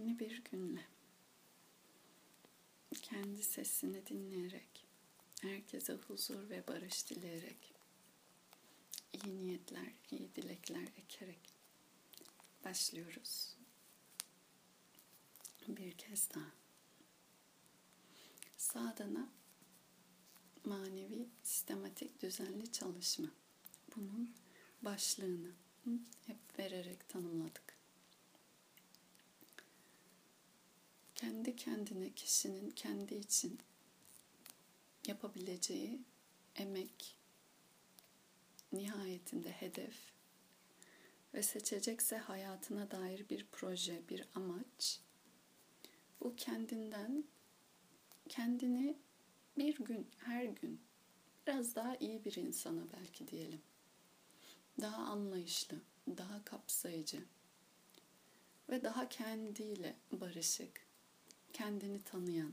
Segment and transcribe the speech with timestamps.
[0.00, 0.86] Yeni bir günle
[3.02, 4.86] kendi sesini dinleyerek,
[5.40, 7.74] herkese huzur ve barış dileyerek,
[9.12, 11.54] iyi niyetler, iyi dilekler ekerek
[12.64, 13.56] başlıyoruz.
[15.68, 16.52] Bir kez daha.
[18.56, 19.32] Sadana
[20.64, 23.28] manevi, sistematik, düzenli çalışma.
[23.96, 24.34] Bunun
[24.82, 25.52] başlığını
[26.26, 27.79] hep vererek tanımladık.
[31.40, 33.58] Kendi kendine kişinin kendi için
[35.06, 36.00] yapabileceği
[36.56, 37.16] emek,
[38.72, 40.12] nihayetinde hedef
[41.34, 45.00] ve seçecekse hayatına dair bir proje, bir amaç.
[46.20, 47.24] Bu kendinden
[48.28, 48.98] kendini
[49.58, 50.80] bir gün, her gün
[51.46, 53.62] biraz daha iyi bir insana belki diyelim.
[54.80, 55.76] Daha anlayışlı,
[56.08, 57.24] daha kapsayıcı
[58.68, 60.89] ve daha kendiyle barışık,
[61.52, 62.52] kendini tanıyan.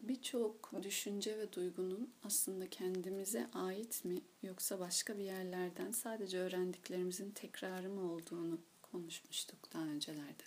[0.00, 7.88] Birçok düşünce ve duygunun aslında kendimize ait mi yoksa başka bir yerlerden sadece öğrendiklerimizin tekrarı
[7.88, 10.42] mı olduğunu konuşmuştuk daha öncelerde.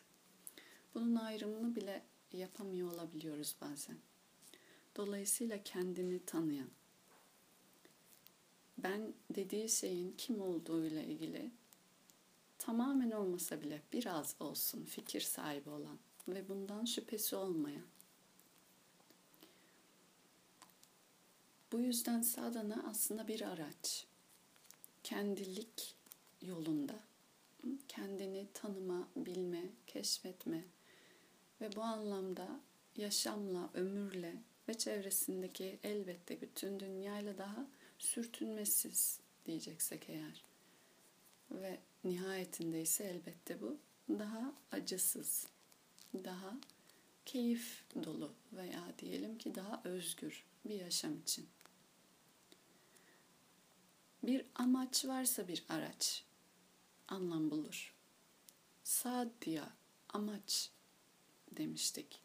[0.94, 3.98] Bunun ayrımını bile yapamıyor olabiliyoruz bazen.
[4.96, 6.70] Dolayısıyla kendini tanıyan,
[8.78, 11.52] ben dediği şeyin kim olduğuyla ilgili
[12.68, 17.86] tamamen olmasa bile biraz olsun fikir sahibi olan ve bundan şüphesi olmayan.
[21.72, 24.08] Bu yüzden sadana aslında bir araç.
[25.04, 25.96] Kendilik
[26.42, 27.00] yolunda
[27.88, 30.64] kendini tanıma, bilme, keşfetme
[31.62, 32.60] ve bu anlamda
[32.96, 34.36] yaşamla, ömürle
[34.70, 37.68] ve çevresindeki elbette bütün dünyayla daha
[38.00, 40.44] sürtünmesiz diyeceksek eğer.
[41.52, 43.78] Ve nihayetinde ise elbette bu
[44.10, 45.48] daha acısız,
[46.14, 46.58] daha
[47.26, 51.48] keyif dolu veya diyelim ki daha özgür bir yaşam için.
[54.24, 56.24] Bir amaç varsa bir araç
[57.08, 57.94] anlam bulur.
[58.84, 59.74] Sadya
[60.10, 60.72] amaç
[61.52, 62.22] demiştik.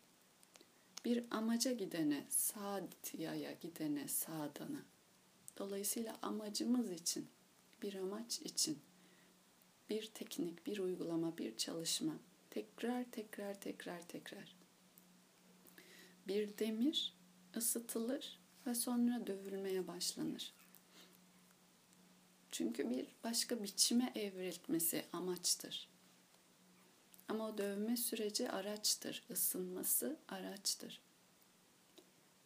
[1.04, 4.82] Bir amaca gidene, sadyaya gidene, sadana.
[5.58, 7.28] Dolayısıyla amacımız için,
[7.82, 8.78] bir amaç için
[9.92, 12.12] bir teknik, bir uygulama, bir çalışma
[12.50, 14.56] tekrar tekrar tekrar tekrar.
[16.26, 17.16] Bir demir
[17.56, 20.54] ısıtılır ve sonra dövülmeye başlanır.
[22.50, 25.88] Çünkü bir başka biçime evrilmesi amaçtır.
[27.28, 31.00] Ama o dövme süreci araçtır, ısınması araçtır.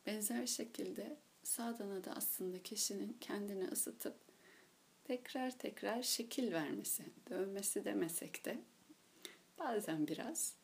[0.06, 4.16] Benzer şekilde sadana da aslında kişinin kendini ısıtıp
[5.06, 8.58] tekrar tekrar şekil vermesi, dövmesi demesek de
[9.58, 10.54] bazen biraz.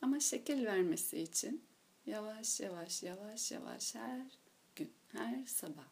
[0.00, 1.64] Ama şekil vermesi için
[2.06, 4.38] yavaş yavaş yavaş yavaş her
[4.76, 5.88] gün, her sabah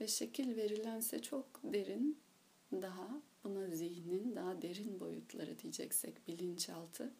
[0.00, 2.20] ve şekil verilense çok derin
[2.72, 7.12] daha buna zihnin daha derin boyutları diyeceksek bilinçaltı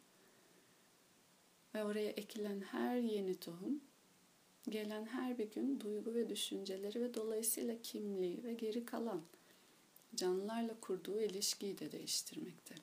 [1.75, 3.81] ve oraya ekilen her yeni tohum
[4.69, 9.23] gelen her bir gün duygu ve düşünceleri ve dolayısıyla kimliği ve geri kalan
[10.15, 12.75] canlılarla kurduğu ilişkiyi de değiştirmekte.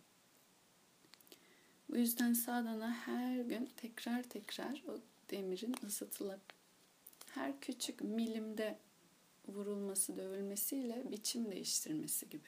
[1.89, 4.99] Bu yüzden sadana her gün tekrar tekrar o
[5.31, 6.41] demirin ısıtılıp
[7.25, 8.77] her küçük milimde
[9.47, 12.47] vurulması, dövülmesiyle biçim değiştirmesi gibi.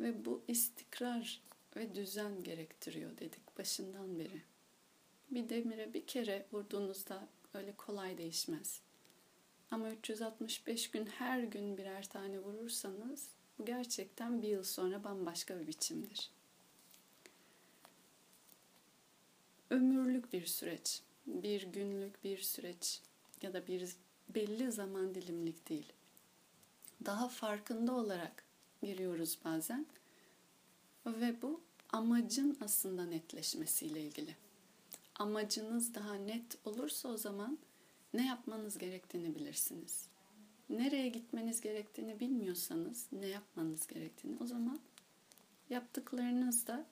[0.00, 1.42] Ve bu istikrar
[1.76, 4.42] ve düzen gerektiriyor dedik başından beri.
[5.30, 8.80] Bir demire bir kere vurduğunuzda öyle kolay değişmez.
[9.70, 13.28] Ama 365 gün her gün birer tane vurursanız
[13.58, 16.30] bu gerçekten bir yıl sonra bambaşka bir biçimdir.
[19.70, 23.00] Ömürlük bir süreç, bir günlük bir süreç
[23.42, 23.96] ya da bir
[24.28, 25.92] belli zaman dilimlik değil.
[27.04, 28.44] Daha farkında olarak
[28.82, 29.86] giriyoruz bazen
[31.06, 31.60] ve bu
[31.92, 34.36] amacın aslında netleşmesiyle ilgili.
[35.18, 37.58] Amacınız daha net olursa o zaman
[38.14, 40.08] ne yapmanız gerektiğini bilirsiniz.
[40.68, 44.78] Nereye gitmeniz gerektiğini bilmiyorsanız ne yapmanız gerektiğini o zaman
[45.70, 46.86] yaptıklarınız da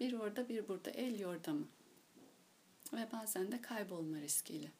[0.00, 1.68] bir orada bir burada el yordamı
[2.92, 4.72] ve bazen de kaybolma riskiyle.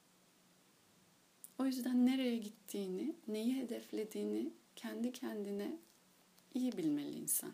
[1.59, 5.77] O yüzden nereye gittiğini, neyi hedeflediğini kendi kendine
[6.55, 7.53] iyi bilmeli insan.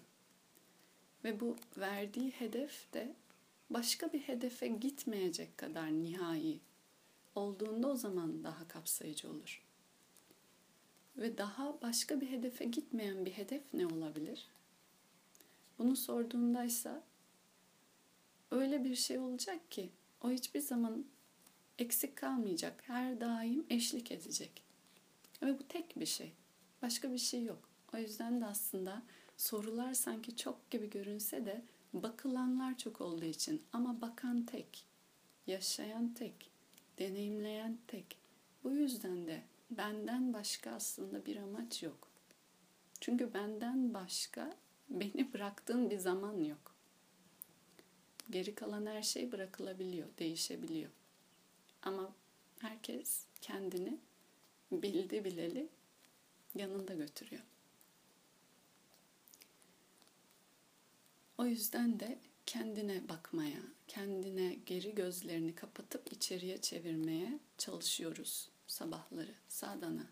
[1.24, 3.14] Ve bu verdiği hedef de
[3.74, 6.60] başka bir hedefe gitmeyecek kadar nihai
[7.34, 9.64] olduğunda o zaman daha kapsayıcı olur.
[11.16, 14.48] Ve daha başka bir hedefe gitmeyen bir hedef ne olabilir?
[15.78, 17.02] Bunu sorduğundaysa
[18.50, 19.90] öyle bir şey olacak ki
[20.22, 21.04] o hiçbir zaman
[21.78, 22.82] eksik kalmayacak.
[22.86, 24.62] Her daim eşlik edecek.
[25.42, 26.32] Ve bu tek bir şey.
[26.82, 27.68] Başka bir şey yok.
[27.94, 29.02] O yüzden de aslında
[29.36, 31.62] sorular sanki çok gibi görünse de
[32.02, 34.86] bakılanlar çok olduğu için ama bakan tek,
[35.46, 36.50] yaşayan tek,
[36.98, 38.18] deneyimleyen tek.
[38.64, 42.08] Bu yüzden de benden başka aslında bir amaç yok.
[43.00, 44.56] Çünkü benden başka
[44.88, 46.74] beni bıraktığın bir zaman yok.
[48.30, 50.90] Geri kalan her şey bırakılabiliyor, değişebiliyor.
[51.82, 52.12] Ama
[52.58, 53.98] herkes kendini
[54.72, 55.68] bildi bileli
[56.54, 57.42] yanında götürüyor.
[61.38, 70.06] O yüzden de kendine bakmaya, kendine geri gözlerini kapatıp içeriye çevirmeye çalışıyoruz sabahları sadana.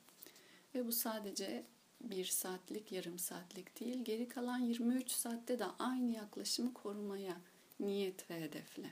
[0.74, 1.64] Ve bu sadece
[2.00, 7.40] bir saatlik, yarım saatlik değil, geri kalan 23 saatte de aynı yaklaşımı korumaya
[7.80, 8.90] niyet ve hedefle.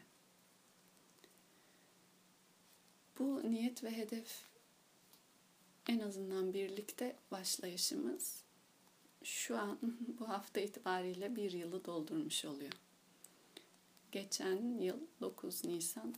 [3.19, 4.51] Bu niyet ve hedef
[5.89, 8.43] en azından birlikte başlayışımız
[9.25, 9.79] şu an
[10.19, 12.73] bu hafta itibariyle bir yılı doldurmuş oluyor.
[14.13, 16.15] Geçen yıl 9 Nisan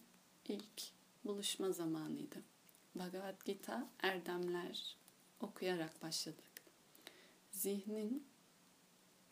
[0.49, 0.83] ilk
[1.25, 2.43] buluşma zamanıydı.
[2.95, 4.97] Bhagavad Gita erdemler
[5.41, 6.63] okuyarak başladık.
[7.51, 8.27] Zihnin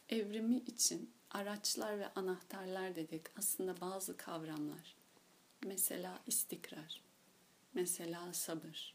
[0.08, 3.22] evrimi için araçlar ve anahtarlar dedik.
[3.38, 4.96] Aslında bazı kavramlar.
[5.66, 7.02] Mesela istikrar,
[7.74, 8.94] mesela sabır,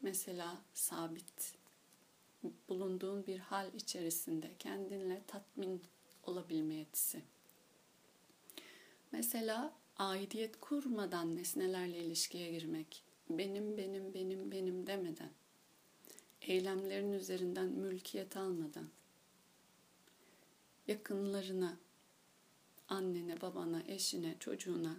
[0.00, 1.59] mesela sabit
[2.68, 5.82] bulunduğun bir hal içerisinde kendinle tatmin
[6.22, 7.22] olabilme yetisi.
[9.12, 15.30] Mesela aidiyet kurmadan nesnelerle ilişkiye girmek, benim benim benim benim demeden,
[16.42, 18.88] eylemlerin üzerinden mülkiyet almadan,
[20.88, 21.76] yakınlarına,
[22.88, 24.96] annene, babana, eşine, çocuğuna,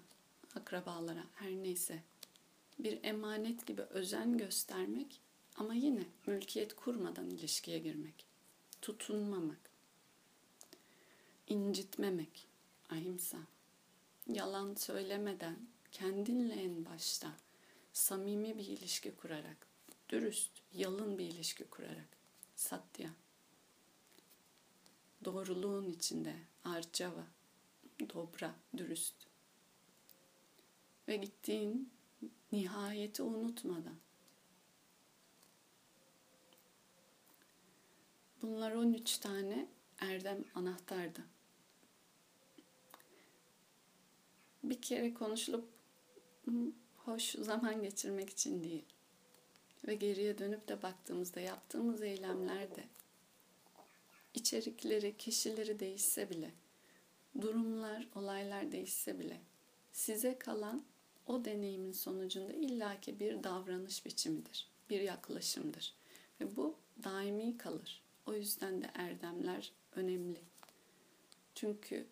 [0.55, 2.03] akrabalara her neyse
[2.79, 5.21] bir emanet gibi özen göstermek
[5.55, 8.25] ama yine mülkiyet kurmadan ilişkiye girmek,
[8.81, 9.69] tutunmamak,
[11.47, 12.47] incitmemek,
[12.89, 13.37] ahimsa,
[14.27, 15.59] yalan söylemeden
[15.91, 17.37] kendinle en başta
[17.93, 19.67] samimi bir ilişki kurarak,
[20.09, 22.17] dürüst, yalın bir ilişki kurarak,
[22.55, 23.09] satya,
[25.25, 27.27] doğruluğun içinde, arcava,
[28.09, 29.15] dobra, dürüst
[31.07, 31.91] ve gittiğin
[32.51, 33.97] nihayeti unutmadan
[38.41, 39.67] Bunlar 13 tane
[39.99, 41.21] erdem anahtardı.
[44.63, 45.69] Bir kere konuşulup
[46.97, 48.85] hoş zaman geçirmek için değil.
[49.87, 52.83] Ve geriye dönüp de baktığımızda yaptığımız eylemlerde
[54.33, 56.51] içerikleri, kişileri değişse bile,
[57.41, 59.41] durumlar, olaylar değişse bile
[59.91, 60.85] size kalan
[61.25, 65.95] o deneyimin sonucunda illaki bir davranış biçimidir, bir yaklaşımdır.
[66.39, 68.01] Ve bu daimi kalır.
[68.31, 70.41] O yüzden de erdemler önemli.
[71.55, 72.07] Çünkü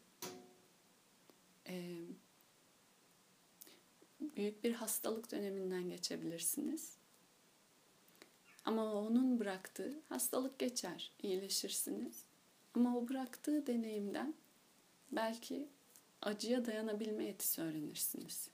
[1.67, 1.97] e,
[4.19, 6.97] büyük bir hastalık döneminden geçebilirsiniz.
[8.65, 12.23] Ama onun bıraktığı hastalık geçer, iyileşirsiniz.
[12.73, 14.33] Ama o bıraktığı deneyimden
[15.11, 15.69] belki
[16.21, 18.49] acıya dayanabilme yetisi öğrenirsiniz.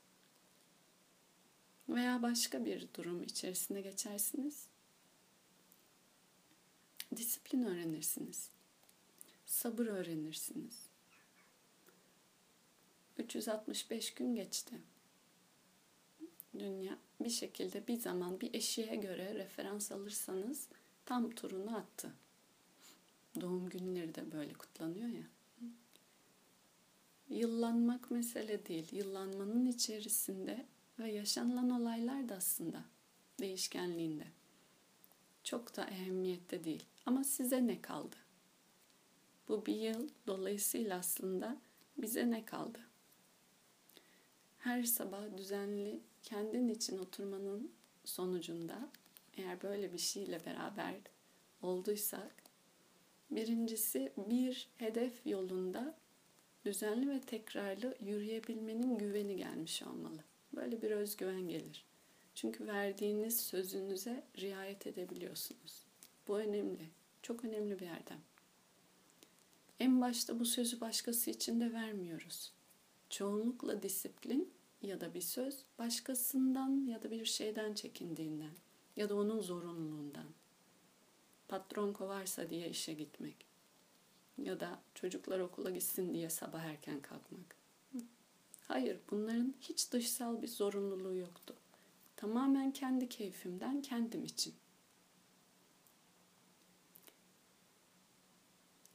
[1.89, 4.67] Veya başka bir durum içerisinde geçersiniz
[7.17, 8.49] disiplin öğrenirsiniz.
[9.45, 10.89] Sabır öğrenirsiniz.
[13.17, 14.75] 365 gün geçti.
[16.59, 20.67] Dünya bir şekilde bir zaman bir eşiğe göre referans alırsanız
[21.05, 22.13] tam turunu attı.
[23.41, 25.27] Doğum günleri de böyle kutlanıyor ya.
[27.29, 28.87] Yıllanmak mesele değil.
[28.91, 30.65] Yıllanmanın içerisinde
[30.99, 32.83] ve yaşanılan olaylar da aslında
[33.39, 34.27] değişkenliğinde.
[35.45, 36.85] Çok da ehemmiyette değil.
[37.05, 38.15] Ama size ne kaldı?
[39.47, 41.57] Bu bir yıl dolayısıyla aslında
[41.97, 42.79] bize ne kaldı?
[44.57, 47.71] Her sabah düzenli kendin için oturmanın
[48.05, 48.89] sonucunda
[49.37, 50.95] eğer böyle bir şeyle beraber
[51.61, 52.43] olduysak
[53.31, 55.97] birincisi bir hedef yolunda
[56.65, 60.23] düzenli ve tekrarlı yürüyebilmenin güveni gelmiş olmalı.
[60.55, 61.85] Böyle bir özgüven gelir.
[62.35, 65.85] Çünkü verdiğiniz sözünüze riayet edebiliyorsunuz.
[66.27, 66.89] Bu önemli.
[67.21, 68.21] Çok önemli bir erdem.
[69.79, 72.51] En başta bu sözü başkası için de vermiyoruz.
[73.09, 78.53] Çoğunlukla disiplin ya da bir söz başkasından ya da bir şeyden çekindiğinden
[78.95, 80.27] ya da onun zorunluluğundan.
[81.47, 83.45] Patron kovarsa diye işe gitmek.
[84.37, 87.55] Ya da çocuklar okula gitsin diye sabah erken kalkmak.
[88.67, 91.55] Hayır, bunların hiç dışsal bir zorunluluğu yoktu.
[92.15, 94.53] Tamamen kendi keyfimden kendim için.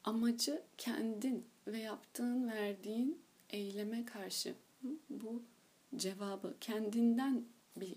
[0.05, 4.55] Amacı kendin ve yaptığın, verdiğin eyleme karşı
[5.11, 5.43] bu
[5.97, 7.45] cevabı kendinden
[7.77, 7.97] bir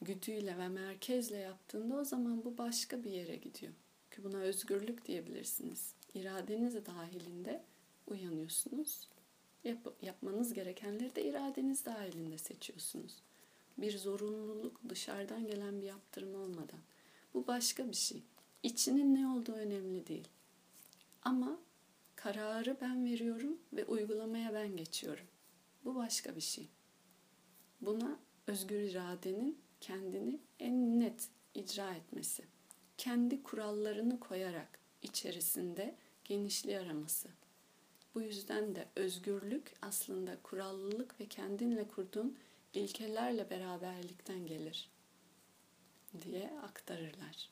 [0.00, 3.72] güdüyle ve merkezle yaptığında o zaman bu başka bir yere gidiyor.
[4.10, 5.94] Ki buna özgürlük diyebilirsiniz.
[6.14, 7.64] İradeniz dahilinde
[8.06, 9.08] uyanıyorsunuz.
[9.64, 13.22] Yap, yapmanız gerekenleri de iradeniz dahilinde seçiyorsunuz.
[13.78, 16.80] Bir zorunluluk dışarıdan gelen bir yaptırım olmadan.
[17.34, 18.22] Bu başka bir şey.
[18.62, 20.28] İçinin ne olduğu önemli değil.
[21.22, 21.58] Ama
[22.16, 25.26] kararı ben veriyorum ve uygulamaya ben geçiyorum.
[25.84, 26.68] Bu başka bir şey.
[27.80, 32.44] Buna özgür iradenin kendini en net icra etmesi.
[32.98, 37.28] Kendi kurallarını koyarak içerisinde genişliği araması.
[38.14, 42.38] Bu yüzden de özgürlük aslında kurallılık ve kendinle kurduğun
[42.74, 44.90] ilkelerle beraberlikten gelir
[46.22, 47.50] diye aktarırlar.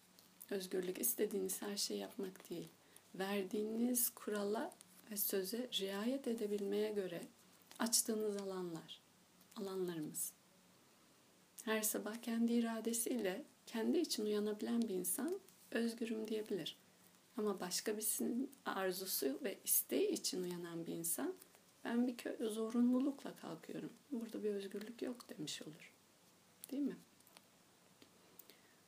[0.50, 2.68] Özgürlük istediğiniz her şeyi yapmak değil.
[3.14, 4.74] Verdiğiniz kurala
[5.10, 7.22] ve söze riayet edebilmeye göre
[7.78, 9.00] açtığınız alanlar,
[9.56, 10.32] alanlarımız.
[11.64, 15.40] Her sabah kendi iradesiyle kendi için uyanabilen bir insan
[15.70, 16.76] özgürüm diyebilir.
[17.37, 21.34] Ama başka birisinin arzusu ve isteği için uyanan bir insan
[21.84, 22.16] ben bir
[22.49, 23.92] zorunlulukla kalkıyorum.
[24.10, 25.92] Burada bir özgürlük yok demiş olur.
[26.70, 26.96] Değil mi?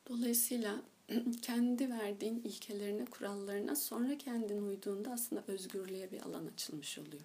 [0.09, 0.81] Dolayısıyla
[1.41, 7.23] kendi verdiğin ilkelerine, kurallarına sonra kendin uyduğunda aslında özgürlüğe bir alan açılmış oluyor.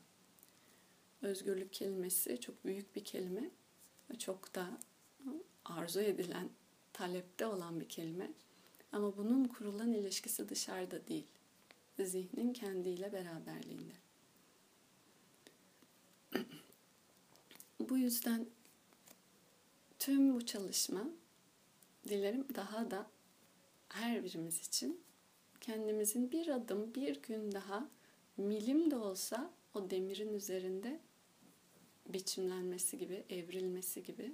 [1.23, 3.51] Özgürlük kelimesi çok büyük bir kelime
[4.11, 4.79] ve çok da
[5.65, 6.49] arzu edilen,
[6.93, 8.31] talepte olan bir kelime.
[8.93, 11.27] Ama bunun kurulan ilişkisi dışarıda değil.
[11.99, 13.95] Zihnin kendiyle beraberliğinde.
[17.89, 18.47] bu yüzden
[19.99, 21.11] tüm bu çalışma
[22.09, 23.11] dilerim daha da
[23.89, 25.01] her birimiz için
[25.61, 27.89] kendimizin bir adım bir gün daha
[28.37, 31.01] milim de olsa o demirin üzerinde
[32.07, 34.33] biçimlenmesi gibi, evrilmesi gibi,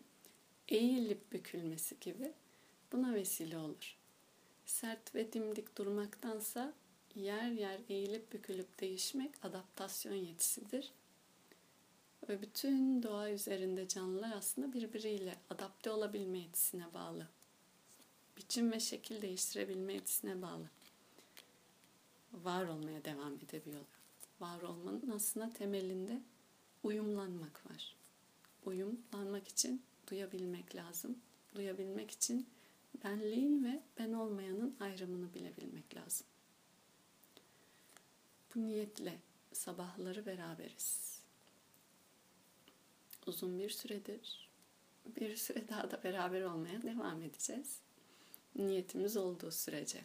[0.68, 2.32] eğilip bükülmesi gibi
[2.92, 3.96] buna vesile olur.
[4.66, 6.72] Sert ve dimdik durmaktansa
[7.14, 10.92] yer yer eğilip bükülüp değişmek adaptasyon yetisidir.
[12.28, 17.26] Ve bütün doğa üzerinde canlılar aslında birbiriyle adapte olabilme yetisine bağlı.
[18.36, 20.70] Biçim ve şekil değiştirebilme yetisine bağlı.
[22.32, 23.98] Var olmaya devam edebiliyorlar.
[24.40, 26.22] Var olmanın aslında temelinde
[26.82, 27.96] uyumlanmak var.
[28.64, 31.18] Uyumlanmak için duyabilmek lazım.
[31.54, 32.46] Duyabilmek için
[33.04, 36.26] benliğin ve ben olmayanın ayrımını bilebilmek lazım.
[38.54, 39.20] Bu niyetle
[39.52, 41.20] sabahları beraberiz.
[43.26, 44.44] Uzun bir süredir
[45.06, 47.78] bir süre daha da beraber olmaya devam edeceğiz.
[48.56, 50.00] Niyetimiz olduğu sürece.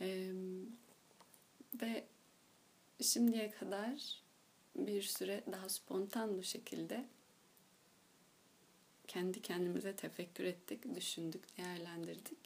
[0.00, 0.32] Ee,
[1.82, 2.06] ve
[3.00, 4.22] şimdiye kadar
[4.76, 7.06] bir süre daha spontan bu şekilde
[9.08, 12.38] kendi kendimize tefekkür ettik, düşündük, değerlendirdik.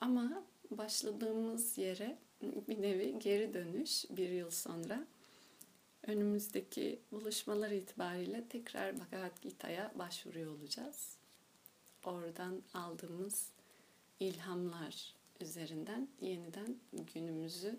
[0.00, 5.06] Ama başladığımız yere bir nevi geri dönüş bir yıl sonra
[6.06, 11.16] önümüzdeki buluşmalar itibariyle tekrar Bhagavad Gita'ya başvuruyor olacağız.
[12.04, 13.48] Oradan aldığımız
[14.20, 16.76] ilhamlar üzerinden yeniden
[17.14, 17.78] günümüzü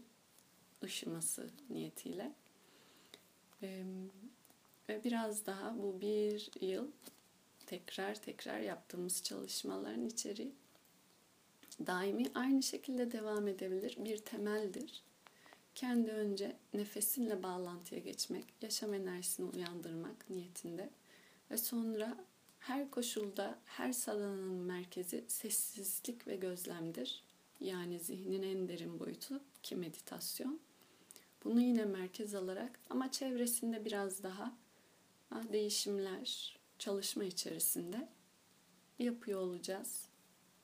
[0.83, 2.33] ışıması niyetiyle.
[4.89, 6.88] Ve biraz daha bu bir yıl
[7.74, 10.56] tekrar tekrar yaptığımız çalışmaların içeriği
[11.88, 13.98] daimi aynı şekilde devam edebilir.
[14.00, 15.03] Bir temeldir.
[15.75, 20.89] Kendi önce nefesinle bağlantıya geçmek, yaşam enerjisini uyandırmak niyetinde
[21.51, 22.18] ve sonra
[22.60, 27.24] her koşulda her sadanın merkezi sessizlik ve gözlemdir.
[27.60, 30.60] Yani zihnin en derin boyutu ki meditasyon.
[31.44, 34.58] Bunu yine merkez alarak ama çevresinde biraz daha
[35.53, 38.09] değişimler, çalışma içerisinde
[38.99, 40.05] yapıyor olacağız.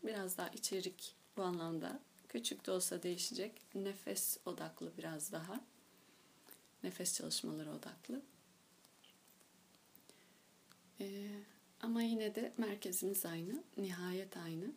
[0.04, 2.00] Biraz daha içerik bu anlamda
[2.30, 3.62] küçük de olsa değişecek.
[3.76, 5.62] Nefes odaklı biraz daha.
[6.84, 8.22] Nefes çalışmaları odaklı.
[11.00, 11.30] Ee,
[11.82, 14.72] ama yine de merkezimiz aynı, nihayet aynı.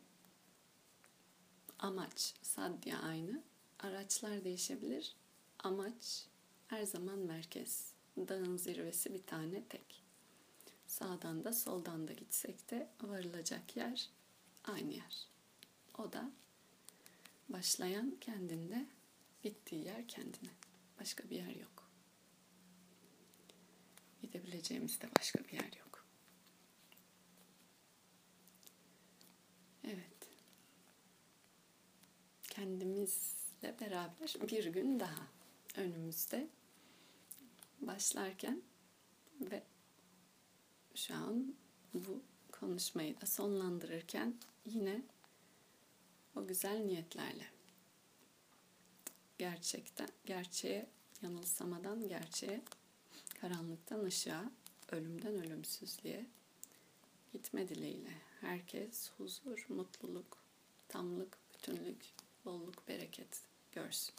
[1.79, 3.43] Amaç, sadya aynı.
[3.79, 5.17] Araçlar değişebilir.
[5.59, 6.27] Amaç
[6.67, 7.93] her zaman merkez.
[8.17, 10.12] Dağın zirvesi bir tane tek.
[10.93, 14.11] Sağdan da soldan da gitsek de varılacak yer
[14.65, 15.29] aynı yer.
[15.99, 16.31] O da
[17.49, 18.87] başlayan kendinde
[19.45, 20.51] Bittiği yer kendine.
[21.01, 21.91] Başka bir yer yok.
[24.23, 26.07] Gidebileceğimiz de başka bir yer yok.
[29.85, 30.29] Evet.
[32.43, 35.27] Kendimizle beraber bir gün daha
[35.77, 36.49] önümüzde
[37.81, 38.63] başlarken
[39.41, 39.63] ve
[40.95, 41.55] şu an
[41.95, 42.23] bu
[42.53, 44.35] konuşmayı da sonlandırırken
[44.65, 45.03] yine
[46.37, 47.47] o güzel niyetlerle
[49.39, 50.87] gerçekten gerçeğe
[51.23, 52.63] yanılsamadan gerçeğe
[53.41, 54.51] karanlıktan ışığa
[54.93, 56.27] ölümden ölümsüzlüğe
[57.33, 60.39] gitme dileğiyle herkes huzur, mutluluk,
[60.89, 62.05] tamlık, bütünlük,
[62.45, 64.15] bolluk, bereket görsün.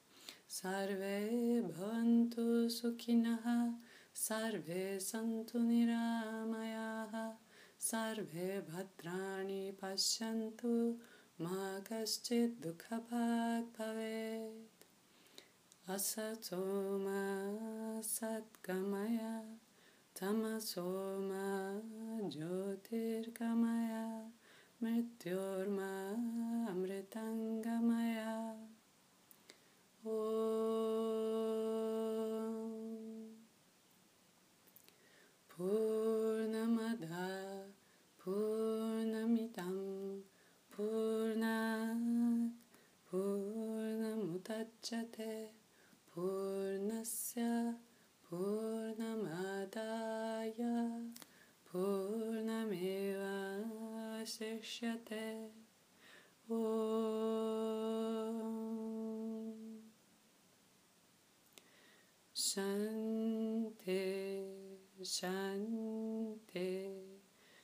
[0.49, 1.29] सर्वे
[1.61, 3.73] भवन्तु सुखिनः।
[4.15, 7.37] सर्वे सन्तु निरामयाः।
[7.79, 10.97] सर्वे भद्राणि पश्यन्तु।
[11.41, 14.83] मा कश्चित् दुःखभाग् भवेत्।
[15.89, 17.51] असतो मा
[18.01, 19.45] सद्गमय।
[20.21, 21.81] तमसो मा
[22.29, 24.18] ज्योतिर्गमय
[24.81, 25.67] Meteor,
[26.67, 27.61] hambre tan
[65.09, 66.91] şente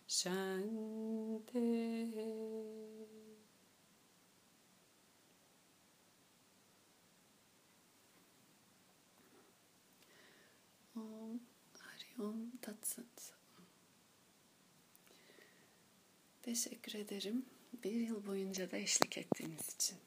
[0.07, 1.65] şente
[10.95, 11.39] Om
[11.79, 13.33] Hariom Tatsat
[16.41, 17.45] Teşekkür ederim.
[17.83, 19.97] Bir yıl boyunca da eşlik ettiğiniz için.